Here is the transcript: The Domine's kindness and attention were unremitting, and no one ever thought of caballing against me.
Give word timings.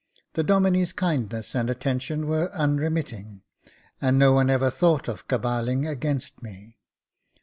The 0.33 0.41
Domine's 0.43 0.93
kindness 0.93 1.53
and 1.53 1.69
attention 1.69 2.25
were 2.25 2.51
unremitting, 2.53 3.43
and 4.01 4.17
no 4.17 4.33
one 4.33 4.49
ever 4.49 4.71
thought 4.71 5.07
of 5.07 5.27
caballing 5.27 5.87
against 5.87 6.41
me. 6.41 6.79